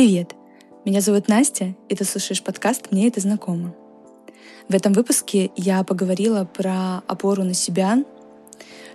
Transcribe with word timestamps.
Привет! 0.00 0.34
Меня 0.86 1.02
зовут 1.02 1.28
Настя, 1.28 1.74
и 1.90 1.94
ты 1.94 2.06
слушаешь 2.06 2.42
подкаст 2.42 2.90
«Мне 2.90 3.08
это 3.08 3.20
знакомо». 3.20 3.74
В 4.66 4.74
этом 4.74 4.94
выпуске 4.94 5.50
я 5.56 5.84
поговорила 5.84 6.46
про 6.46 7.02
опору 7.06 7.44
на 7.44 7.52
себя, 7.52 8.02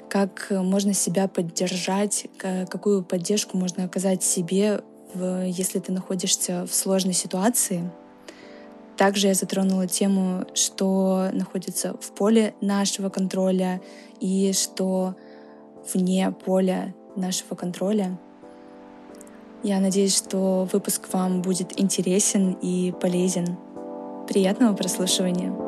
как 0.09 0.47
можно 0.49 0.95
себя 0.95 1.27
поддержать, 1.27 2.25
какую 2.39 3.03
поддержку 3.03 3.55
можно 3.55 3.83
оказать 3.83 4.23
себе, 4.23 4.81
если 5.13 5.77
ты 5.77 5.91
находишься 5.91 6.65
в 6.65 6.73
сложной 6.73 7.13
ситуации. 7.13 7.91
Также 8.97 9.27
я 9.27 9.35
затронула 9.35 9.85
тему, 9.85 10.47
что 10.55 11.29
находится 11.33 11.93
в 12.01 12.13
поле 12.13 12.55
нашего 12.61 13.09
контроля 13.09 13.79
и 14.19 14.53
что 14.53 15.15
вне 15.93 16.31
поля 16.31 16.95
нашего 17.15 17.53
контроля. 17.53 18.17
Я 19.65 19.79
надеюсь, 19.79 20.15
что 20.15 20.67
выпуск 20.71 21.07
вам 21.11 21.41
будет 21.41 21.79
интересен 21.81 22.51
и 22.61 22.93
полезен. 23.01 23.57
Приятного 24.27 24.75
прослушивания! 24.75 25.64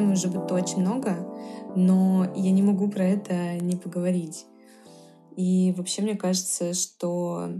Очень 0.00 0.80
много, 0.80 1.26
но 1.76 2.32
я 2.36 2.50
не 2.50 2.62
могу 2.62 2.90
про 2.90 3.04
это 3.04 3.58
не 3.58 3.76
поговорить. 3.76 4.46
И 5.36 5.72
вообще 5.76 6.02
мне 6.02 6.16
кажется, 6.16 6.74
что 6.74 7.52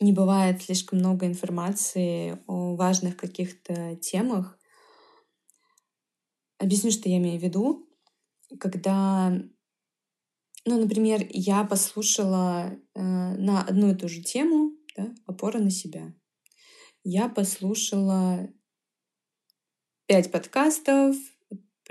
не 0.00 0.12
бывает 0.12 0.62
слишком 0.62 0.98
много 0.98 1.26
информации 1.26 2.42
о 2.46 2.76
важных 2.76 3.16
каких-то 3.16 3.96
темах. 3.96 4.58
Объясню, 6.58 6.90
что 6.90 7.08
я 7.08 7.16
имею 7.18 7.40
в 7.40 7.42
виду. 7.42 7.88
Когда, 8.60 9.30
ну, 10.66 10.80
например, 10.80 11.26
я 11.30 11.64
послушала 11.64 12.72
э, 12.94 13.00
на 13.00 13.62
одну 13.62 13.92
и 13.92 13.94
ту 13.94 14.08
же 14.08 14.22
тему, 14.22 14.72
да, 14.96 15.14
опора 15.26 15.58
на 15.58 15.70
себя. 15.70 16.12
Я 17.04 17.28
послушала 17.28 18.48
пять 20.06 20.30
подкастов, 20.30 21.16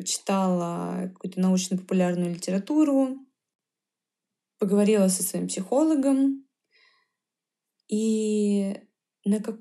почитала 0.01 1.09
какую-то 1.13 1.39
научно-популярную 1.39 2.33
литературу, 2.33 3.19
поговорила 4.57 5.07
со 5.09 5.21
своим 5.21 5.47
психологом, 5.47 6.47
и 7.87 8.79
на 9.25 9.39
как... 9.41 9.59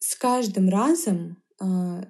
с 0.00 0.16
каждым 0.16 0.68
разом, 0.68 1.40
э, 1.60 2.02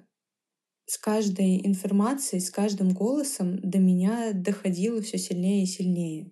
с 0.85 0.97
каждой 0.97 1.65
информацией, 1.67 2.41
с 2.41 2.49
каждым 2.49 2.93
голосом 2.93 3.59
до 3.61 3.77
меня 3.77 4.31
доходило 4.33 5.01
все 5.01 5.19
сильнее 5.19 5.63
и 5.63 5.67
сильнее. 5.67 6.31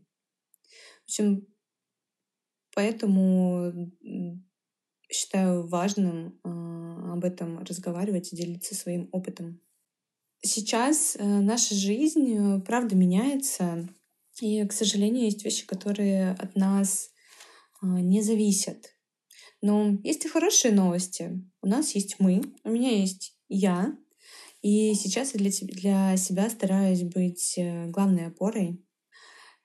В 1.01 1.03
общем, 1.03 1.47
поэтому 2.73 3.91
считаю 5.11 5.67
важным 5.67 6.39
э, 6.43 6.49
об 7.13 7.23
этом 7.23 7.59
разговаривать 7.59 8.33
и 8.33 8.35
делиться 8.35 8.73
своим 8.73 9.09
опытом 9.11 9.61
сейчас 10.41 11.15
э, 11.15 11.23
наша 11.23 11.75
жизнь, 11.75 12.35
э, 12.35 12.59
правда, 12.61 12.95
меняется. 12.95 13.87
И, 14.41 14.65
к 14.65 14.73
сожалению, 14.73 15.25
есть 15.25 15.43
вещи, 15.43 15.65
которые 15.65 16.31
от 16.31 16.55
нас 16.55 17.09
э, 17.81 17.85
не 17.85 18.21
зависят. 18.21 18.93
Но 19.61 19.97
есть 20.03 20.25
и 20.25 20.29
хорошие 20.29 20.73
новости. 20.73 21.41
У 21.61 21.67
нас 21.67 21.95
есть 21.95 22.17
мы, 22.19 22.41
у 22.63 22.69
меня 22.69 22.91
есть 22.91 23.35
я. 23.47 23.97
И 24.61 24.93
сейчас 24.95 25.33
я 25.33 25.39
для, 25.39 25.51
для 25.61 26.17
себя 26.17 26.49
стараюсь 26.49 27.03
быть 27.03 27.57
главной 27.87 28.27
опорой. 28.27 28.83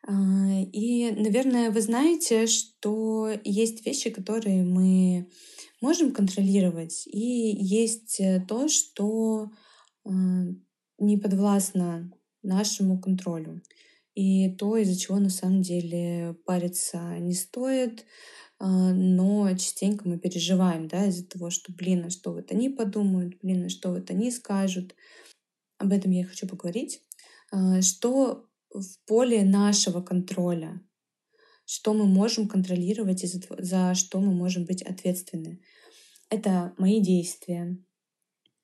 И, 0.07 1.11
наверное, 1.17 1.71
вы 1.71 1.81
знаете, 1.81 2.47
что 2.47 3.31
есть 3.45 3.85
вещи, 3.85 4.11
которые 4.11 4.63
мы 4.63 5.31
можем 5.81 6.13
контролировать, 6.13 7.07
и 7.07 7.19
есть 7.19 8.21
то, 8.47 8.69
что 8.69 9.51
не 10.05 11.17
подвластно 11.17 12.13
нашему 12.43 13.01
контролю. 13.01 13.63
И 14.15 14.55
то, 14.57 14.77
из-за 14.77 14.99
чего 14.99 15.19
на 15.19 15.31
самом 15.31 15.63
деле 15.63 16.37
париться 16.45 17.19
не 17.19 17.33
стоит, 17.33 18.05
а, 18.59 18.93
но 18.93 19.51
частенько 19.57 20.07
мы 20.07 20.19
переживаем, 20.19 20.89
да, 20.89 21.07
из-за 21.07 21.27
того, 21.27 21.51
что, 21.51 21.73
блин, 21.73 22.05
а 22.07 22.11
что 22.11 22.33
вот 22.33 22.53
они 22.53 22.69
подумают, 22.69 23.39
блин, 23.41 23.67
а 23.67 23.69
что 23.69 23.91
вот 23.91 24.11
они 24.11 24.31
скажут. 24.31 24.95
Об 25.79 25.93
этом 25.93 26.11
я 26.11 26.21
и 26.21 26.25
хочу 26.25 26.47
поговорить. 26.47 27.03
А, 27.51 27.81
что 27.81 28.47
в 28.71 29.07
поле 29.07 29.45
нашего 29.45 30.03
контроля, 30.03 30.83
что 31.65 31.95
мы 31.95 32.05
можем 32.07 32.49
контролировать 32.49 33.25
и 33.25 33.27
за 33.27 33.95
что 33.95 34.21
мы 34.21 34.33
можем 34.33 34.65
быть 34.65 34.83
ответственны. 34.83 35.63
Это 36.29 36.75
мои 36.79 37.01
действия, 37.01 37.79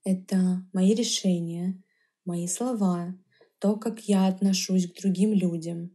это 0.06 0.65
мои 0.72 0.94
решения, 0.94 1.83
мои 2.25 2.47
слова, 2.47 3.19
то, 3.59 3.77
как 3.77 4.00
я 4.03 4.28
отношусь 4.28 4.87
к 4.87 5.00
другим 5.00 5.33
людям, 5.33 5.91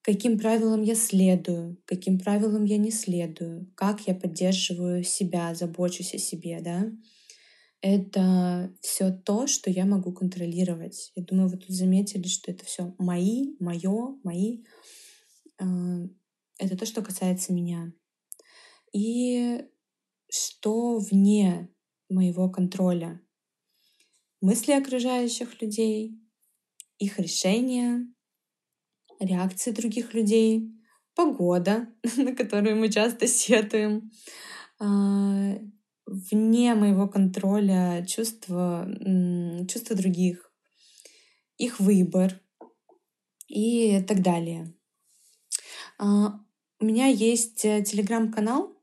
каким 0.00 0.38
правилам 0.38 0.82
я 0.82 0.94
следую, 0.94 1.82
каким 1.86 2.20
правилам 2.20 2.64
я 2.64 2.78
не 2.78 2.92
следую, 2.92 3.72
как 3.74 4.06
я 4.06 4.14
поддерживаю 4.14 5.02
себя, 5.02 5.54
забочусь 5.54 6.14
о 6.14 6.18
себе, 6.18 6.60
да, 6.60 6.92
это 7.80 8.72
все 8.80 9.10
то, 9.10 9.48
что 9.48 9.70
я 9.70 9.84
могу 9.84 10.12
контролировать. 10.12 11.10
Я 11.16 11.24
думаю, 11.24 11.48
вы 11.48 11.56
тут 11.58 11.70
заметили, 11.70 12.28
что 12.28 12.52
это 12.52 12.64
все 12.64 12.94
мои, 12.98 13.54
мое, 13.58 14.18
мои. 14.22 14.62
А, 15.58 15.64
это 16.58 16.76
то, 16.76 16.86
что 16.86 17.02
касается 17.02 17.52
меня. 17.52 17.92
И 18.92 19.64
что 20.28 20.98
вне 20.98 21.68
моего 22.08 22.48
контроля. 22.48 23.20
Мысли 24.40 24.72
окружающих 24.72 25.60
людей, 25.60 26.20
их 26.98 27.18
решения, 27.18 28.06
реакции 29.18 29.70
других 29.70 30.14
людей, 30.14 30.70
погода, 31.14 31.88
на 32.16 32.34
которую 32.34 32.76
мы 32.76 32.90
часто 32.90 33.26
сетуем, 33.26 34.10
а, 34.78 35.58
вне 36.06 36.74
моего 36.74 37.08
контроля 37.08 38.04
чувства, 38.06 38.88
чувства 39.68 39.96
других, 39.96 40.52
их 41.56 41.80
выбор 41.80 42.40
и 43.48 44.02
так 44.02 44.22
далее. 44.22 44.74
А, 45.98 46.40
у 46.78 46.84
меня 46.84 47.06
есть 47.06 47.64
э, 47.64 47.82
телеграм-канал, 47.82 48.75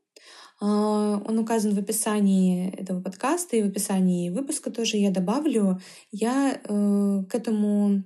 он 0.66 1.38
указан 1.38 1.74
в 1.74 1.78
описании 1.78 2.70
этого 2.70 3.02
подкаста 3.02 3.56
и 3.56 3.62
в 3.62 3.66
описании 3.66 4.30
выпуска 4.30 4.70
тоже 4.70 4.96
я 4.96 5.10
добавлю. 5.10 5.80
Я 6.10 6.54
э, 6.54 7.24
к 7.28 7.34
этому 7.34 8.02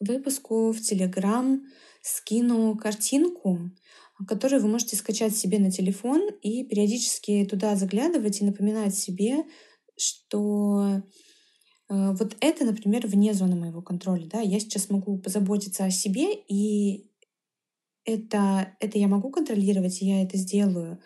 выпуску 0.00 0.72
в 0.72 0.80
Телеграм 0.80 1.62
скину 2.00 2.76
картинку, 2.76 3.70
которую 4.26 4.62
вы 4.62 4.68
можете 4.68 4.96
скачать 4.96 5.36
себе 5.36 5.58
на 5.58 5.70
телефон 5.70 6.30
и 6.40 6.64
периодически 6.64 7.44
туда 7.44 7.76
заглядывать 7.76 8.40
и 8.40 8.44
напоминать 8.44 8.94
себе, 8.94 9.44
что 9.98 11.02
э, 11.90 12.12
вот 12.14 12.36
это, 12.40 12.64
например, 12.64 13.06
вне 13.06 13.34
зоны 13.34 13.56
моего 13.56 13.82
контроля. 13.82 14.26
Да? 14.26 14.40
Я 14.40 14.58
сейчас 14.58 14.88
могу 14.88 15.18
позаботиться 15.18 15.84
о 15.84 15.90
себе, 15.90 16.34
и 16.48 17.10
это, 18.04 18.74
это 18.80 18.98
я 18.98 19.08
могу 19.08 19.30
контролировать, 19.30 20.00
и 20.00 20.06
я 20.06 20.22
это 20.22 20.36
сделаю 20.36 20.98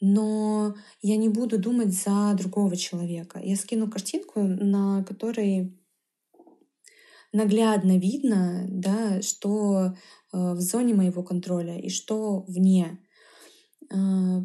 но 0.00 0.74
я 1.00 1.16
не 1.16 1.28
буду 1.28 1.58
думать 1.58 1.92
за 1.92 2.34
другого 2.34 2.76
человека. 2.76 3.40
Я 3.42 3.56
скину 3.56 3.90
картинку, 3.90 4.42
на 4.42 5.04
которой 5.04 5.78
наглядно 7.32 7.98
видно, 7.98 8.66
да, 8.68 9.22
что 9.22 9.86
э, 9.86 9.92
в 10.32 10.60
зоне 10.60 10.94
моего 10.94 11.22
контроля 11.22 11.78
и 11.78 11.88
что 11.88 12.44
вне. 12.46 12.98
Э, 13.90 14.40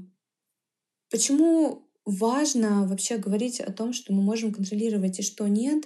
почему 1.11 1.87
важно 2.05 2.87
вообще 2.87 3.17
говорить 3.17 3.59
о 3.59 3.71
том, 3.71 3.93
что 3.93 4.13
мы 4.13 4.21
можем 4.21 4.53
контролировать 4.53 5.19
и 5.19 5.23
что 5.23 5.47
нет, 5.47 5.85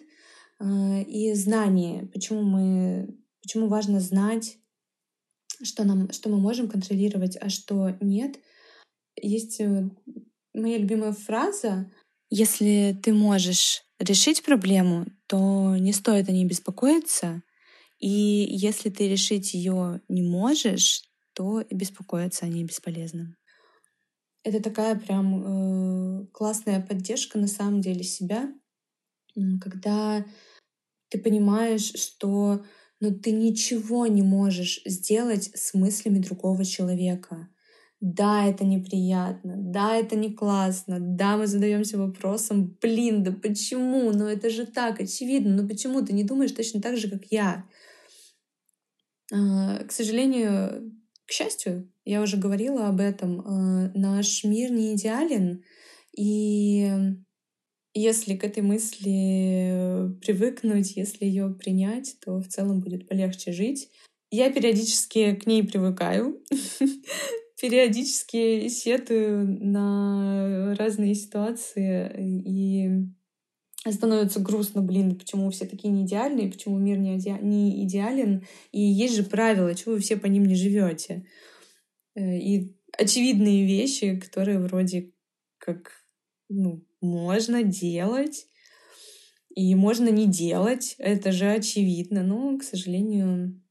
э, 0.59 1.03
и 1.03 1.33
знание, 1.33 2.07
почему 2.13 2.43
мы, 2.43 3.17
почему 3.41 3.67
важно 3.67 3.99
знать, 3.99 4.57
что 5.61 5.83
нам, 5.83 6.11
что 6.11 6.29
мы 6.29 6.37
можем 6.37 6.69
контролировать, 6.69 7.37
а 7.39 7.49
что 7.49 7.97
нет— 7.99 8.37
есть 9.21 9.59
э, 9.59 9.89
моя 10.53 10.77
любимая 10.77 11.13
фраза 11.13 11.91
«Если 12.29 12.99
ты 13.03 13.13
можешь 13.13 13.83
решить 13.99 14.43
проблему, 14.43 15.05
что 15.33 15.75
не 15.77 15.93
стоит 15.93 16.29
о 16.29 16.31
ней 16.31 16.45
беспокоиться, 16.45 17.41
и 17.99 18.07
если 18.07 18.89
ты 18.89 19.09
решить 19.09 19.53
ее 19.53 20.01
не 20.09 20.21
можешь, 20.21 21.03
то 21.33 21.63
беспокоиться 21.71 22.45
о 22.45 22.49
ней 22.49 22.63
бесполезно. 22.63 23.35
Это 24.43 24.61
такая 24.61 24.95
прям 24.95 26.21
э, 26.21 26.25
классная 26.27 26.81
поддержка 26.81 27.39
на 27.39 27.47
самом 27.47 27.81
деле 27.81 28.03
себя, 28.03 28.53
когда 29.61 30.25
ты 31.09 31.17
понимаешь, 31.17 31.93
что 31.95 32.63
ну, 32.99 33.13
ты 33.13 33.31
ничего 33.31 34.05
не 34.05 34.21
можешь 34.21 34.81
сделать 34.85 35.51
с 35.55 35.73
мыслями 35.73 36.19
другого 36.19 36.65
человека. 36.65 37.49
Да, 38.05 38.45
это 38.45 38.65
неприятно, 38.65 39.55
да, 39.57 39.95
это 39.95 40.17
не 40.17 40.33
классно, 40.33 40.97
да, 40.99 41.37
мы 41.37 41.47
задаемся 41.47 41.97
вопросом, 41.97 42.77
блин, 42.81 43.23
да 43.23 43.31
почему? 43.31 44.11
Ну 44.11 44.25
это 44.25 44.49
же 44.49 44.65
так, 44.65 44.99
очевидно, 44.99 45.61
ну 45.61 45.65
почему 45.65 46.01
ты 46.01 46.11
не 46.11 46.25
думаешь 46.25 46.51
точно 46.51 46.81
так 46.81 46.97
же, 46.97 47.09
как 47.09 47.21
я? 47.31 47.65
А, 49.31 49.85
к 49.85 49.93
сожалению, 49.93 50.91
к 51.25 51.31
счастью, 51.31 51.89
я 52.03 52.21
уже 52.21 52.35
говорила 52.35 52.89
об 52.89 52.99
этом, 52.99 53.39
а, 53.39 53.91
наш 53.95 54.43
мир 54.43 54.69
не 54.69 54.95
идеален, 54.95 55.63
и 56.11 56.91
если 57.93 58.35
к 58.35 58.43
этой 58.43 58.63
мысли 58.63 60.13
привыкнуть, 60.19 60.97
если 60.97 61.23
ее 61.23 61.55
принять, 61.57 62.17
то 62.19 62.41
в 62.41 62.49
целом 62.49 62.81
будет 62.81 63.07
полегче 63.07 63.53
жить. 63.53 63.91
Я 64.29 64.51
периодически 64.51 65.35
к 65.35 65.45
ней 65.45 65.63
привыкаю, 65.63 66.43
периодически 67.63 68.67
сетую 68.67 69.47
на 69.65 70.75
разные 70.77 71.15
ситуации 71.15 72.11
и 72.45 72.89
становится 73.89 74.41
грустно, 74.41 74.81
блин, 74.81 75.17
почему 75.17 75.49
все 75.49 75.65
такие 75.65 75.89
не 75.93 76.03
идеальные, 76.03 76.51
почему 76.51 76.77
мир 76.77 76.97
не, 76.97 77.15
не 77.41 77.85
идеален, 77.85 78.45
и 78.73 78.81
есть 78.81 79.15
же 79.15 79.23
правила, 79.23 79.73
чего 79.75 79.93
вы 79.93 79.99
все 79.99 80.17
по 80.17 80.25
ним 80.25 80.43
не 80.43 80.55
живете. 80.55 81.25
Э, 82.15 82.37
и 82.37 82.75
очевидные 82.97 83.65
вещи, 83.65 84.19
которые 84.19 84.59
вроде 84.59 85.13
как 85.57 86.03
ну, 86.49 86.85
можно 86.99 87.63
делать, 87.63 88.45
и 89.55 89.73
можно 89.73 90.09
не 90.09 90.27
делать, 90.27 90.95
это 90.97 91.31
же 91.31 91.49
очевидно, 91.49 92.23
но, 92.23 92.57
к 92.57 92.63
сожалению, 92.63 93.62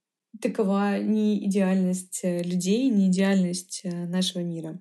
такова 0.43 0.99
не 0.99 1.45
идеальность 1.47 2.21
э, 2.25 2.43
людей, 2.43 2.91
не 2.91 3.09
идеальность 3.09 3.81
э, 3.85 4.07
нашего 4.07 4.43
мира. 4.43 4.81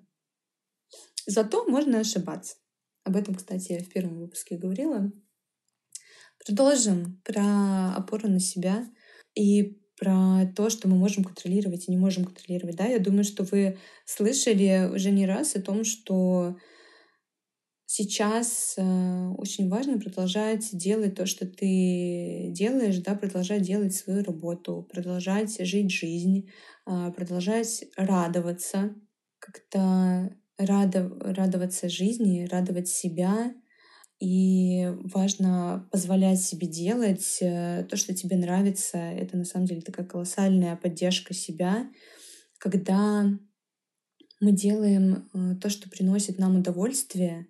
Зато 1.25 1.66
можно 1.66 2.00
ошибаться. 2.00 2.56
Об 3.04 3.16
этом, 3.16 3.36
кстати, 3.36 3.74
я 3.74 3.80
в 3.80 3.90
первом 3.90 4.19
выпуске 4.19 4.58
говорила. 4.58 5.12
Продолжим 6.46 7.22
про 7.24 7.94
опору 7.96 8.28
на 8.28 8.40
себя 8.40 8.86
и 9.36 9.80
про 9.98 10.52
то, 10.56 10.72
что 10.72 10.88
мы 10.88 10.98
можем 10.98 11.24
контролировать 11.24 11.88
и 11.88 11.92
не 11.92 11.98
можем 11.98 12.25
контролировать. 12.25 12.75
Да, 12.75 12.86
я 12.86 12.98
думаю, 12.98 13.24
что 13.24 13.44
вы 13.44 13.78
слышали 14.06 14.90
уже 14.92 15.12
не 15.12 15.28
раз 15.28 15.56
о 15.56 15.62
том, 15.62 15.84
что 15.84 16.58
сейчас 17.93 18.75
э, 18.77 19.29
очень 19.38 19.67
важно 19.67 19.99
продолжать 19.99 20.69
делать 20.71 21.15
то, 21.15 21.25
что 21.25 21.45
ты 21.45 22.47
делаешь, 22.51 22.99
да, 22.99 23.15
продолжать 23.15 23.63
делать 23.63 23.93
свою 23.93 24.23
работу, 24.23 24.88
продолжать 24.89 25.57
жить 25.59 25.91
жизнь, 25.91 26.49
э, 26.88 27.11
продолжать 27.11 27.83
радоваться, 27.97 28.95
как-то 29.39 30.33
радов, 30.57 31.11
радоваться 31.19 31.89
жизни, 31.89 32.47
радовать 32.49 32.88
себя. 32.88 33.53
И 34.21 34.88
важно 35.13 35.89
позволять 35.91 36.41
себе 36.41 36.67
делать 36.67 37.39
э, 37.41 37.85
то, 37.89 37.97
что 37.97 38.13
тебе 38.13 38.38
нравится. 38.38 38.99
Это 38.99 39.35
на 39.35 39.43
самом 39.43 39.65
деле 39.65 39.81
такая 39.81 40.05
колоссальная 40.05 40.77
поддержка 40.77 41.33
себя, 41.33 41.89
когда 42.57 43.25
мы 44.39 44.53
делаем 44.53 45.29
э, 45.33 45.55
то, 45.59 45.69
что 45.69 45.89
приносит 45.89 46.39
нам 46.39 46.55
удовольствие, 46.55 47.47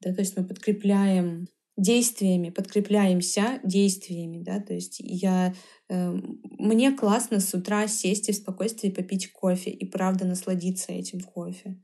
да, 0.00 0.14
то 0.14 0.20
есть 0.20 0.36
мы 0.36 0.44
подкрепляем 0.44 1.48
действиями, 1.76 2.50
подкрепляемся 2.50 3.60
действиями, 3.62 4.42
да, 4.42 4.60
то 4.60 4.74
есть 4.74 4.96
я, 4.98 5.54
э, 5.88 6.10
мне 6.58 6.92
классно 6.92 7.38
с 7.40 7.54
утра 7.54 7.86
сесть 7.86 8.28
и 8.28 8.32
в 8.32 8.36
спокойствии 8.36 8.90
попить 8.90 9.32
кофе 9.32 9.70
и 9.70 9.86
правда 9.86 10.24
насладиться 10.24 10.92
этим 10.92 11.20
кофе. 11.20 11.80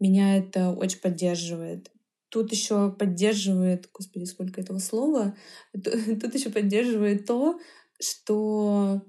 Меня 0.00 0.36
это 0.36 0.70
очень 0.70 0.98
поддерживает. 0.98 1.92
Тут 2.30 2.50
еще 2.50 2.90
поддерживает, 2.90 3.88
господи, 3.92 4.24
сколько 4.24 4.60
этого 4.60 4.80
слова, 4.80 5.36
тут 5.72 6.34
еще 6.34 6.50
поддерживает 6.50 7.24
то, 7.24 7.60
что 8.00 9.02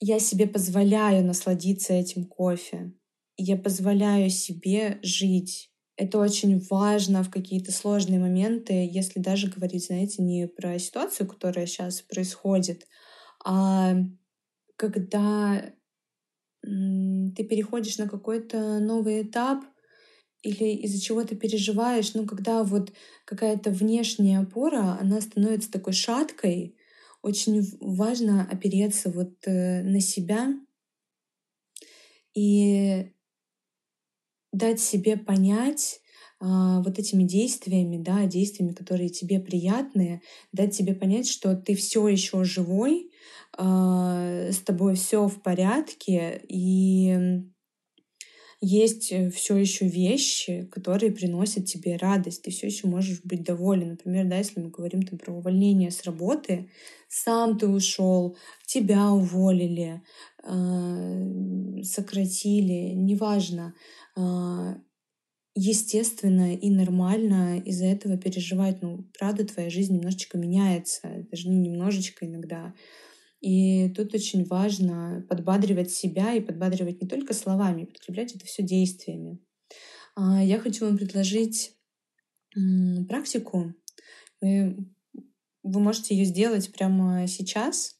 я 0.00 0.18
себе 0.18 0.46
позволяю 0.46 1.24
насладиться 1.24 1.94
этим 1.94 2.26
кофе. 2.26 2.92
Я 3.38 3.56
позволяю 3.56 4.28
себе 4.28 4.98
жить 5.02 5.70
это 6.00 6.18
очень 6.18 6.58
важно 6.70 7.22
в 7.22 7.30
какие-то 7.30 7.72
сложные 7.72 8.18
моменты, 8.18 8.88
если 8.90 9.20
даже 9.20 9.48
говорить, 9.48 9.84
знаете, 9.86 10.22
не 10.22 10.48
про 10.48 10.78
ситуацию, 10.78 11.28
которая 11.28 11.66
сейчас 11.66 12.00
происходит, 12.00 12.86
а 13.44 13.96
когда 14.76 15.74
ты 16.62 17.44
переходишь 17.44 17.98
на 17.98 18.08
какой-то 18.08 18.80
новый 18.80 19.22
этап 19.22 19.62
или 20.42 20.74
из-за 20.84 21.00
чего 21.02 21.22
ты 21.22 21.36
переживаешь, 21.36 22.14
ну, 22.14 22.24
когда 22.24 22.64
вот 22.64 22.92
какая-то 23.26 23.70
внешняя 23.70 24.40
опора, 24.40 24.98
она 24.98 25.20
становится 25.20 25.70
такой 25.70 25.92
шаткой, 25.92 26.76
очень 27.20 27.62
важно 27.78 28.48
опереться 28.50 29.10
вот 29.10 29.34
э, 29.46 29.82
на 29.82 30.00
себя. 30.00 30.54
И 32.34 33.12
дать 34.52 34.80
себе 34.80 35.16
понять 35.16 36.00
а, 36.40 36.80
вот 36.82 36.98
этими 36.98 37.24
действиями, 37.24 37.98
да, 38.02 38.26
действиями, 38.26 38.72
которые 38.72 39.10
тебе 39.10 39.40
приятные, 39.40 40.22
дать 40.52 40.76
тебе 40.76 40.94
понять, 40.94 41.28
что 41.28 41.54
ты 41.54 41.74
все 41.74 42.06
еще 42.08 42.44
живой, 42.44 43.10
а, 43.56 44.50
с 44.50 44.58
тобой 44.58 44.94
все 44.94 45.26
в 45.28 45.42
порядке, 45.42 46.40
и 46.48 47.42
есть 48.60 49.10
э, 49.12 49.30
все 49.30 49.56
еще 49.56 49.86
вещи, 49.86 50.68
которые 50.70 51.12
приносят 51.12 51.64
тебе 51.66 51.96
радость, 51.96 52.42
ты 52.42 52.50
все 52.50 52.66
еще 52.66 52.86
можешь 52.88 53.22
быть 53.24 53.42
доволен. 53.42 53.90
Например, 53.90 54.26
да, 54.26 54.36
если 54.36 54.60
мы 54.60 54.68
говорим 54.70 55.02
там 55.02 55.18
про 55.18 55.32
увольнение 55.32 55.90
с 55.90 56.04
работы, 56.04 56.70
сам 57.08 57.58
ты 57.58 57.66
ушел, 57.68 58.36
тебя 58.66 59.10
уволили, 59.10 60.02
а, 60.42 61.82
сократили, 61.82 62.92
неважно. 62.94 63.74
А, 64.20 64.76
естественно 65.54 66.54
и 66.54 66.70
нормально 66.70 67.60
из-за 67.60 67.86
этого 67.86 68.16
переживать. 68.16 68.82
Ну, 68.82 69.08
правда, 69.18 69.44
твоя 69.44 69.70
жизнь 69.70 69.94
немножечко 69.94 70.38
меняется, 70.38 71.26
даже 71.30 71.48
не 71.48 71.56
немножечко 71.56 72.26
иногда. 72.26 72.74
И 73.40 73.88
тут 73.90 74.14
очень 74.14 74.44
важно 74.44 75.24
подбадривать 75.28 75.90
себя 75.90 76.34
и 76.34 76.40
подбадривать 76.40 77.00
не 77.00 77.08
только 77.08 77.32
словами, 77.32 77.86
подкреплять 77.86 78.34
это 78.34 78.44
все 78.44 78.62
действиями. 78.62 79.38
А, 80.14 80.42
я 80.42 80.58
хочу 80.58 80.84
вам 80.84 80.98
предложить 80.98 81.76
практику. 83.08 83.72
Вы, 84.40 84.76
вы 85.62 85.80
можете 85.80 86.14
ее 86.14 86.24
сделать 86.24 86.72
прямо 86.72 87.26
сейчас. 87.26 87.96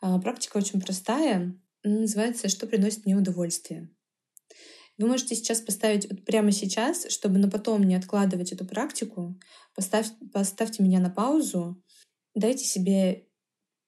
А, 0.00 0.20
практика 0.20 0.58
очень 0.58 0.80
простая. 0.80 1.58
Называется 1.82 2.48
«Что 2.48 2.66
приносит 2.66 3.06
мне 3.06 3.16
удовольствие?». 3.16 3.88
Вы 5.00 5.06
можете 5.06 5.34
сейчас 5.34 5.62
поставить 5.62 6.10
вот 6.10 6.26
прямо 6.26 6.52
сейчас, 6.52 7.06
чтобы 7.08 7.38
на 7.38 7.48
потом 7.48 7.84
не 7.84 7.94
откладывать 7.94 8.52
эту 8.52 8.66
практику. 8.66 9.40
Поставь, 9.74 10.08
поставьте 10.30 10.82
меня 10.82 11.00
на 11.00 11.08
паузу. 11.08 11.82
Дайте 12.34 12.66
себе 12.66 13.26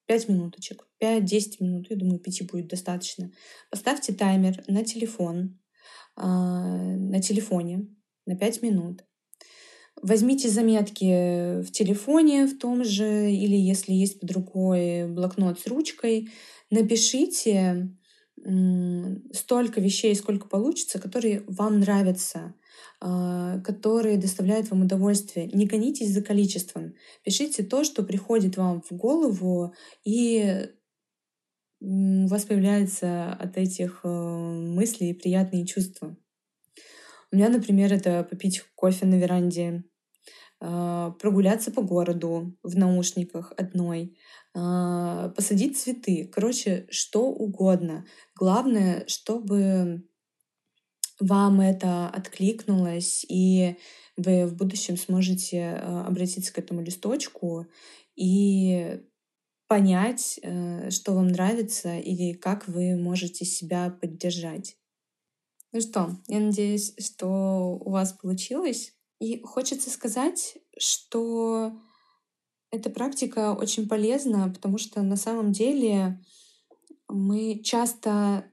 5 0.06 0.30
минуточек, 0.30 0.88
5-10 1.02 1.56
минут, 1.60 1.90
я 1.90 1.96
думаю, 1.96 2.18
5 2.18 2.50
будет 2.50 2.68
достаточно. 2.68 3.30
Поставьте 3.70 4.14
таймер 4.14 4.64
на 4.68 4.84
телефон, 4.84 5.60
а, 6.16 6.64
на 6.66 7.20
телефоне 7.20 7.94
на 8.24 8.34
5 8.34 8.62
минут. 8.62 9.04
Возьмите 10.00 10.48
заметки 10.48 11.60
в 11.60 11.70
телефоне 11.72 12.46
в 12.46 12.58
том 12.58 12.84
же, 12.84 13.30
или 13.30 13.54
если 13.54 13.92
есть 13.92 14.18
под 14.18 14.30
рукой 14.30 15.06
блокнот 15.08 15.60
с 15.60 15.66
ручкой, 15.66 16.30
напишите 16.70 17.94
столько 19.32 19.80
вещей, 19.80 20.14
сколько 20.16 20.48
получится, 20.48 20.98
которые 20.98 21.44
вам 21.46 21.80
нравятся, 21.80 22.54
а, 23.00 23.60
которые 23.60 24.16
доставляют 24.16 24.70
вам 24.70 24.82
удовольствие. 24.82 25.48
Не 25.52 25.66
гонитесь 25.66 26.12
за 26.12 26.22
количеством. 26.22 26.94
Пишите 27.24 27.62
то, 27.62 27.84
что 27.84 28.02
приходит 28.02 28.56
вам 28.56 28.82
в 28.82 28.92
голову, 28.92 29.74
и 30.04 30.68
у 31.80 32.26
вас 32.28 32.44
появляются 32.44 33.32
от 33.32 33.56
этих 33.56 34.00
э, 34.04 34.08
мыслей 34.08 35.14
приятные 35.14 35.66
чувства. 35.66 36.16
У 37.32 37.36
меня, 37.36 37.48
например, 37.48 37.92
это 37.92 38.24
попить 38.28 38.62
кофе 38.76 39.06
на 39.06 39.16
веранде, 39.16 39.82
прогуляться 40.62 41.72
по 41.72 41.82
городу 41.82 42.56
в 42.62 42.76
наушниках 42.76 43.52
одной, 43.56 44.16
э, 44.54 45.32
посадить 45.34 45.78
цветы. 45.78 46.30
Короче, 46.32 46.86
что 46.88 47.26
угодно. 47.26 48.06
Главное, 48.36 49.04
чтобы 49.08 50.04
вам 51.18 51.60
это 51.60 52.08
откликнулось, 52.08 53.24
и 53.28 53.76
вы 54.16 54.46
в 54.46 54.54
будущем 54.54 54.96
сможете 54.96 55.56
э, 55.56 56.04
обратиться 56.06 56.52
к 56.52 56.58
этому 56.58 56.82
листочку 56.82 57.66
и 58.14 59.00
понять, 59.68 60.38
э, 60.42 60.90
что 60.90 61.14
вам 61.14 61.28
нравится 61.28 61.98
или 61.98 62.34
как 62.34 62.68
вы 62.68 62.96
можете 62.96 63.44
себя 63.44 63.90
поддержать. 63.90 64.76
Ну 65.72 65.80
что, 65.80 66.10
я 66.28 66.40
надеюсь, 66.40 66.94
что 66.98 67.78
у 67.80 67.90
вас 67.90 68.12
получилось. 68.12 68.92
И 69.22 69.40
хочется 69.44 69.88
сказать, 69.88 70.58
что 70.76 71.72
эта 72.72 72.90
практика 72.90 73.52
очень 73.54 73.88
полезна, 73.88 74.50
потому 74.52 74.78
что 74.78 75.00
на 75.00 75.14
самом 75.14 75.52
деле 75.52 76.20
мы 77.08 77.60
часто 77.62 78.50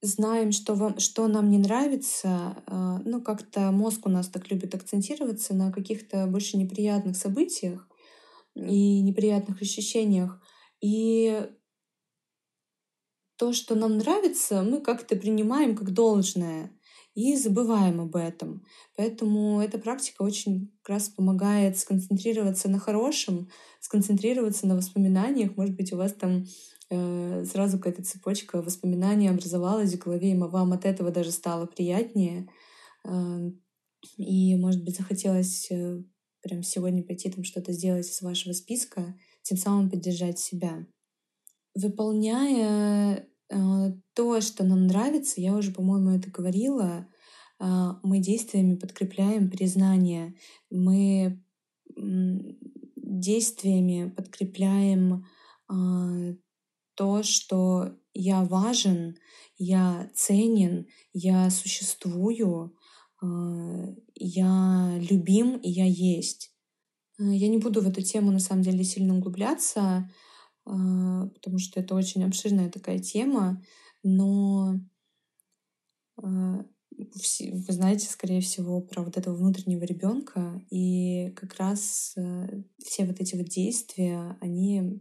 знаем, 0.00 0.52
что, 0.52 0.74
вам, 0.74 1.00
что 1.00 1.26
нам 1.26 1.50
не 1.50 1.58
нравится, 1.58 2.62
э, 2.68 2.98
ну, 3.06 3.20
как-то 3.20 3.72
мозг 3.72 4.06
у 4.06 4.08
нас 4.08 4.28
так 4.28 4.48
любит 4.52 4.72
акцентироваться 4.72 5.52
на 5.52 5.72
каких-то 5.72 6.28
больше 6.28 6.58
неприятных 6.58 7.16
событиях 7.16 7.88
и 8.54 9.00
неприятных 9.00 9.60
ощущениях. 9.62 10.40
И 10.80 11.44
то, 13.36 13.52
что 13.52 13.74
нам 13.74 13.98
нравится, 13.98 14.62
мы 14.62 14.80
как-то 14.80 15.16
принимаем 15.16 15.74
как 15.74 15.92
должное 15.92 16.77
и 17.18 17.34
забываем 17.34 18.00
об 18.00 18.14
этом. 18.14 18.64
Поэтому 18.96 19.60
эта 19.60 19.76
практика 19.76 20.22
очень 20.22 20.70
как 20.82 20.90
раз 20.90 21.08
помогает 21.08 21.76
сконцентрироваться 21.76 22.70
на 22.70 22.78
хорошем, 22.78 23.48
сконцентрироваться 23.80 24.68
на 24.68 24.76
воспоминаниях. 24.76 25.56
Может 25.56 25.74
быть, 25.74 25.92
у 25.92 25.96
вас 25.96 26.12
там 26.12 26.44
э, 26.90 27.44
сразу 27.44 27.78
какая-то 27.78 28.04
цепочка 28.04 28.62
воспоминаний 28.62 29.26
образовалась 29.26 29.92
в 29.92 29.98
голове, 29.98 30.30
и 30.30 30.36
вам 30.36 30.72
от 30.72 30.84
этого 30.84 31.10
даже 31.10 31.32
стало 31.32 31.66
приятнее. 31.66 32.48
Э, 33.04 33.50
и, 34.16 34.54
может 34.54 34.84
быть, 34.84 34.96
захотелось 34.96 35.72
э, 35.72 36.00
прям 36.40 36.62
сегодня 36.62 37.02
пойти 37.02 37.32
там 37.32 37.42
что-то 37.42 37.72
сделать 37.72 38.08
из 38.08 38.22
вашего 38.22 38.52
списка, 38.52 39.18
тем 39.42 39.58
самым 39.58 39.90
поддержать 39.90 40.38
себя. 40.38 40.86
Выполняя 41.74 43.26
то, 43.48 44.40
что 44.40 44.64
нам 44.64 44.86
нравится, 44.86 45.40
я 45.40 45.54
уже, 45.54 45.72
по-моему, 45.72 46.10
это 46.10 46.30
говорила, 46.30 47.06
э, 47.58 47.64
мы 48.02 48.18
действиями 48.18 48.76
подкрепляем 48.76 49.50
признание, 49.50 50.34
мы 50.70 51.42
действиями 52.96 54.10
подкрепляем 54.10 55.26
э, 55.70 56.36
то, 56.94 57.22
что 57.22 57.96
я 58.12 58.44
важен, 58.44 59.16
я 59.56 60.10
ценен, 60.14 60.86
я 61.12 61.50
существую, 61.50 62.74
я 64.14 64.98
любим 65.10 65.56
и 65.58 65.70
я 65.70 65.84
есть. 65.84 66.52
Я 67.18 67.48
не 67.48 67.58
буду 67.58 67.80
в 67.80 67.88
эту 67.88 68.02
тему 68.02 68.30
на 68.30 68.38
самом 68.38 68.62
деле 68.62 68.84
сильно 68.84 69.16
углубляться, 69.16 70.08
потому 70.68 71.58
что 71.58 71.80
это 71.80 71.94
очень 71.94 72.24
обширная 72.24 72.70
такая 72.70 72.98
тема, 72.98 73.62
но 74.02 74.74
вы 76.96 77.72
знаете, 77.72 78.08
скорее 78.08 78.40
всего, 78.40 78.80
про 78.80 79.02
вот 79.02 79.16
этого 79.16 79.36
внутреннего 79.36 79.84
ребенка, 79.84 80.60
и 80.70 81.30
как 81.36 81.56
раз 81.56 82.12
э, 82.16 82.62
все 82.78 83.04
вот 83.04 83.20
эти 83.20 83.36
вот 83.36 83.46
действия, 83.46 84.36
они 84.40 85.00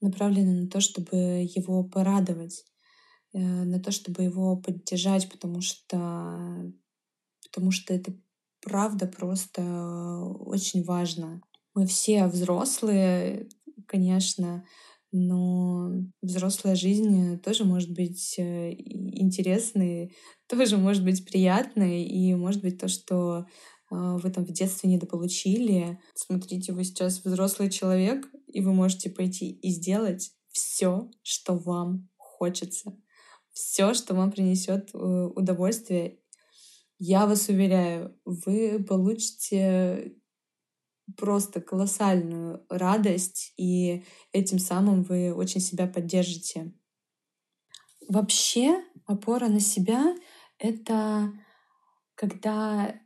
направлены 0.00 0.62
на 0.62 0.68
то, 0.68 0.80
чтобы 0.80 1.16
его 1.16 1.82
порадовать, 1.82 2.64
э, 3.32 3.38
на 3.38 3.80
то, 3.80 3.90
чтобы 3.90 4.22
его 4.22 4.56
поддержать, 4.56 5.28
потому 5.28 5.60
что, 5.60 6.72
потому 7.46 7.72
что 7.72 7.94
это 7.94 8.14
правда 8.60 9.06
просто 9.06 9.62
очень 10.40 10.84
важно. 10.84 11.42
Мы 11.74 11.86
все 11.86 12.26
взрослые, 12.26 13.48
конечно, 13.86 14.64
но 15.10 15.90
взрослая 16.20 16.74
жизнь 16.74 17.38
тоже 17.40 17.64
может 17.64 17.90
быть 17.92 18.34
э, 18.38 18.72
интересной, 18.72 20.14
тоже 20.48 20.76
может 20.76 21.04
быть 21.04 21.24
приятной, 21.24 22.04
и 22.04 22.34
может 22.34 22.62
быть 22.62 22.78
то, 22.78 22.88
что 22.88 23.46
а, 23.90 24.18
вы 24.18 24.30
там 24.30 24.44
в 24.44 24.52
детстве 24.52 24.90
недополучили. 24.90 25.98
Смотрите, 26.14 26.72
вы 26.72 26.84
сейчас 26.84 27.24
взрослый 27.24 27.70
человек, 27.70 28.28
и 28.46 28.60
вы 28.60 28.72
можете 28.72 29.10
пойти 29.10 29.50
и 29.50 29.70
сделать 29.70 30.32
все, 30.50 31.10
что 31.22 31.56
вам 31.56 32.08
хочется. 32.16 32.96
Все, 33.52 33.94
что 33.94 34.14
вам 34.14 34.30
принесет 34.30 34.90
э, 34.94 34.98
удовольствие. 34.98 36.18
Я 36.98 37.26
вас 37.26 37.48
уверяю, 37.48 38.16
вы 38.24 38.84
получите 38.84 40.16
просто 41.18 41.60
колоссальную 41.60 42.64
радость, 42.70 43.52
и 43.56 44.04
этим 44.32 44.58
самым 44.58 45.02
вы 45.02 45.34
очень 45.34 45.60
себя 45.60 45.86
поддержите. 45.86 46.72
Вообще, 48.08 48.82
опора 49.04 49.48
на 49.48 49.60
себя— 49.60 50.14
это 50.58 51.32
когда 52.14 52.98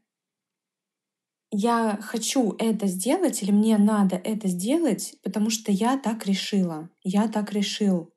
я 1.51 1.99
хочу 2.01 2.55
это 2.59 2.87
сделать 2.87 3.43
или 3.43 3.51
мне 3.51 3.77
надо 3.77 4.17
это 4.17 4.49
сделать, 4.49 5.17
потому 5.23 5.51
что 5.51 5.71
я 5.73 5.99
так 5.99 6.27
решила, 6.27 6.89
я 7.03 7.29
так 7.29 7.53
решил. 7.53 8.13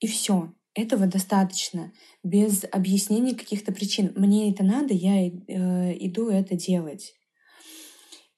И 0.00 0.06
все. 0.06 0.52
Этого 0.72 1.06
достаточно, 1.06 1.92
без 2.22 2.64
объяснений 2.70 3.34
каких-то 3.34 3.72
причин. 3.72 4.12
Мне 4.14 4.52
это 4.52 4.62
надо, 4.62 4.94
я 4.94 5.26
э, 5.26 5.30
иду 5.98 6.28
это 6.28 6.54
делать. 6.54 7.14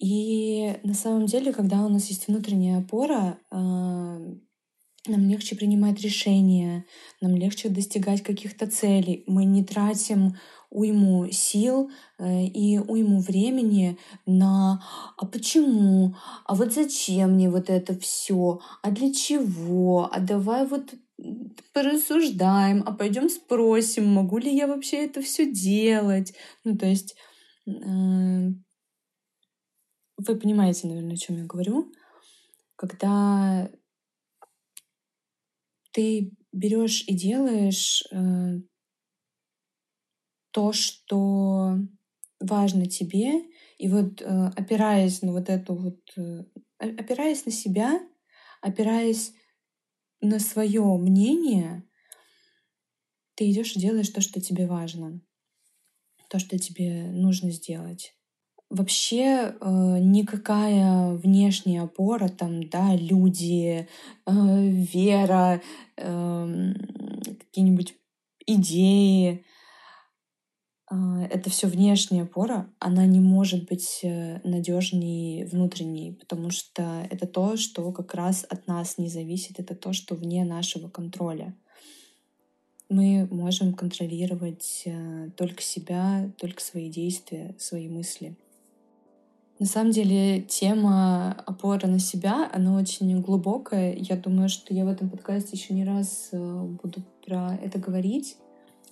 И 0.03 0.81
на 0.83 0.95
самом 0.95 1.27
деле, 1.27 1.53
когда 1.53 1.85
у 1.85 1.89
нас 1.89 2.07
есть 2.07 2.27
внутренняя 2.27 2.81
опора, 2.81 3.39
э, 3.53 3.57
нам 3.57 5.29
легче 5.29 5.55
принимать 5.55 6.01
решения, 6.01 6.85
нам 7.21 7.37
легче 7.37 7.69
достигать 7.69 8.23
каких-то 8.23 8.67
целей. 8.67 9.23
Мы 9.29 9.45
не 9.45 9.65
тратим 9.65 10.35
уйму 10.71 11.31
сил 11.31 11.93
э, 12.19 12.45
и 12.47 12.79
уйму 12.79 13.21
времени 13.21 13.97
на 14.27 14.83
«а 15.17 15.27
почему?», 15.27 16.17
«а 16.47 16.55
вот 16.57 16.73
зачем 16.73 17.35
мне 17.35 17.49
вот 17.49 17.71
это 17.71 17.97
все?», 17.99 18.61
«а 18.83 18.91
для 18.91 19.13
чего?», 19.13 20.09
«а 20.13 20.19
давай 20.19 20.67
вот 20.67 20.95
порассуждаем, 21.73 22.83
а 22.87 22.93
пойдем 22.93 23.29
спросим, 23.29 24.07
могу 24.09 24.39
ли 24.39 24.53
я 24.53 24.67
вообще 24.67 25.05
это 25.05 25.23
все 25.23 25.49
делать?». 25.51 26.35
Ну, 26.65 26.77
то 26.77 26.87
есть 26.87 27.15
э, 27.67 28.49
вы 30.27 30.39
понимаете, 30.39 30.87
наверное, 30.87 31.15
о 31.15 31.19
чем 31.19 31.37
я 31.39 31.45
говорю. 31.45 31.93
Когда 32.77 33.71
ты 35.93 36.33
берешь 36.53 37.05
и 37.07 37.15
делаешь 37.15 38.05
э, 38.11 38.61
то, 40.51 40.73
что 40.73 41.79
важно 42.41 42.87
тебе, 42.87 43.45
и 43.79 43.89
вот 43.89 44.21
э, 44.21 44.25
опираясь 44.57 45.23
на 45.23 45.33
вот 45.33 45.49
эту 45.49 45.75
вот, 45.75 46.01
э, 46.17 46.45
опираясь 46.79 47.47
на 47.47 47.53
себя, 47.53 48.01
опираясь 48.61 49.33
на 50.21 50.39
свое 50.39 50.83
мнение, 50.99 51.85
ты 53.35 53.51
идешь 53.51 53.77
и 53.77 53.81
делаешь 53.81 54.11
то, 54.11 54.21
что 54.21 54.41
тебе 54.41 54.67
важно, 54.67 55.21
то, 56.29 56.39
что 56.39 56.59
тебе 56.59 57.11
нужно 57.11 57.51
сделать. 57.51 58.15
Вообще 58.73 59.55
э, 59.61 59.99
никакая 60.01 61.13
внешняя 61.13 61.83
опора, 61.83 62.29
там, 62.29 62.67
да, 62.71 62.97
люди, 62.97 63.87
э, 64.25 64.33
вера, 64.33 65.61
э, 65.99 66.73
какие-нибудь 67.39 67.95
идеи, 68.47 69.45
э, 70.91 70.95
это 71.31 71.51
все 71.51 71.67
внешняя 71.67 72.23
опора, 72.23 72.73
она 72.79 73.05
не 73.05 73.21
может 73.21 73.69
быть 73.69 74.01
э, 74.05 74.41
надежней 74.43 75.45
внутренней, 75.45 76.13
потому 76.13 76.49
что 76.49 77.07
это 77.11 77.27
то, 77.27 77.59
что 77.59 77.93
как 77.93 78.15
раз 78.15 78.47
от 78.49 78.67
нас 78.67 78.97
не 78.97 79.11
зависит, 79.11 79.61
это 79.61 79.75
то, 79.75 79.93
что 79.93 80.15
вне 80.15 80.47
нашего 80.47 80.89
контроля. 80.89 81.55
Мы 82.89 83.29
можем 83.31 83.75
контролировать 83.75 84.85
э, 84.87 85.29
только 85.37 85.61
себя, 85.61 86.33
только 86.39 86.63
свои 86.63 86.89
действия, 86.89 87.55
свои 87.59 87.91
мысли. 87.91 88.35
На 89.59 89.67
самом 89.67 89.93
деле 89.93 90.41
тема 90.43 91.37
опоры 91.47 91.87
на 91.87 91.99
себя, 91.99 92.51
она 92.53 92.77
очень 92.77 93.21
глубокая. 93.21 93.95
Я 93.95 94.17
думаю, 94.17 94.49
что 94.49 94.75
я 94.75 94.85
в 94.85 94.89
этом 94.89 95.09
подкасте 95.09 95.57
еще 95.57 95.75
не 95.75 95.85
раз 95.85 96.31
э, 96.33 96.63
буду 96.83 97.03
про 97.25 97.55
это 97.63 97.79
говорить. 97.79 98.37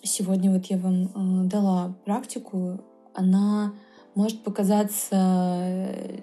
Сегодня 0.03 0.53
вот 0.53 0.67
я 0.67 0.79
вам 0.79 1.45
э, 1.45 1.49
дала 1.49 1.95
практику. 2.05 2.81
Она 3.15 3.75
может 4.15 4.43
показаться 4.43 5.17
э, 5.17 6.21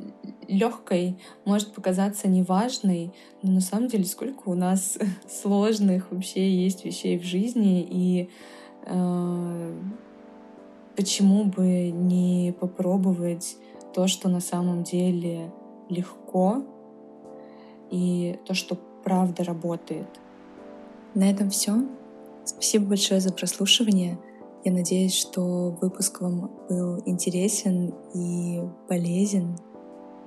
легкой, 0.47 1.17
может 1.45 1.73
показаться 1.73 2.27
неважной, 2.27 3.11
но 3.41 3.51
на 3.53 3.61
самом 3.61 3.87
деле 3.87 4.05
сколько 4.05 4.49
у 4.49 4.55
нас 4.55 4.97
сложных 5.29 6.11
вообще 6.11 6.49
есть 6.49 6.85
вещей 6.85 7.17
в 7.17 7.23
жизни, 7.23 7.85
и 7.89 8.29
э, 8.85 9.73
почему 10.95 11.45
бы 11.45 11.91
не 11.91 12.53
попробовать 12.59 13.57
то, 13.97 14.05
что 14.05 14.29
на 14.29 14.41
самом 14.41 14.83
деле 14.83 15.51
легко, 15.89 16.61
и 17.89 18.37
то, 18.45 18.53
что 18.53 18.77
правда 19.03 19.43
работает. 19.43 20.07
На 21.15 21.31
этом 21.31 21.49
все. 21.49 21.83
Спасибо 22.45 22.89
большое 22.89 23.21
за 23.21 23.33
прослушивание. 23.33 24.19
Я 24.63 24.71
надеюсь, 24.71 25.15
что 25.15 25.75
выпуск 25.81 26.21
вам 26.21 26.51
был 26.69 27.01
интересен 27.07 27.91
и 28.13 28.61
полезен. 28.87 29.57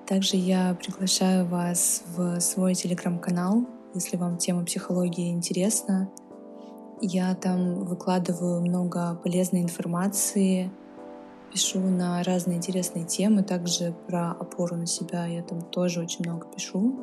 Также 0.05 0.37
я 0.37 0.75
приглашаю 0.75 1.47
вас 1.47 2.03
в 2.17 2.41
свой 2.41 2.75
телеграм-канал, 2.75 3.67
если 3.95 4.17
вам 4.17 4.37
тема 4.39 4.65
психологии 4.65 5.31
интересна. 5.31 6.11
Я 7.01 7.37
там 7.37 7.85
выкладываю 7.85 8.63
много 8.63 9.15
полезной 9.23 9.63
информации, 9.63 10.73
пишу 11.53 11.81
на 11.81 12.23
разные 12.23 12.57
интересные 12.57 13.05
темы, 13.05 13.43
также 13.43 13.95
про 14.07 14.33
опору 14.33 14.77
на 14.77 14.87
себя 14.87 15.27
я 15.27 15.43
там 15.43 15.63
тоже 15.63 16.01
очень 16.01 16.25
много 16.25 16.47
пишу. 16.47 16.99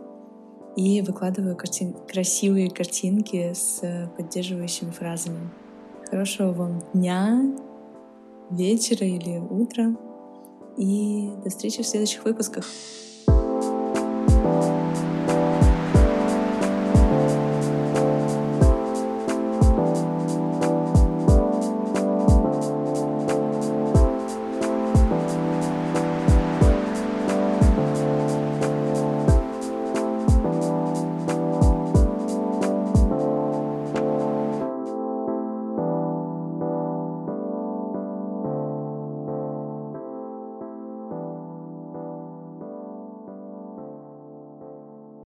И 0.75 1.01
выкладываю 1.01 1.55
картин... 1.55 1.93
красивые 2.07 2.69
картинки 2.69 3.53
с 3.53 4.11
поддерживающими 4.15 4.91
фразами. 4.91 5.49
Хорошего 6.09 6.51
вам 6.53 6.83
дня, 6.93 7.43
вечера 8.51 9.05
или 9.05 9.39
утра. 9.39 9.95
И 10.77 11.31
до 11.43 11.49
встречи 11.49 11.81
в 11.81 11.87
следующих 11.87 12.23
выпусках. 12.23 12.65